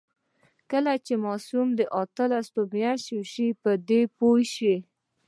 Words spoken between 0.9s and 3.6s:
چې ماشوم اتلس میاشتنۍ شي،